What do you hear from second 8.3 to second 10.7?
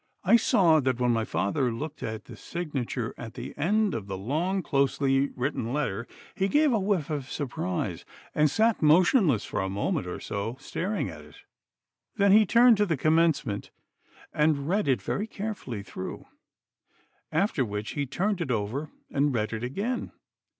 and sat motionless for a moment or so